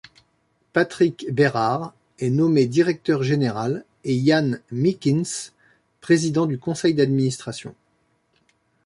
[0.73, 5.51] Patrick Berard est nommé Directeur général et Ian Meakins
[5.99, 7.75] Président du Conseil d'administration.